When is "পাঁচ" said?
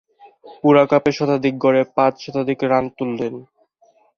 1.95-2.13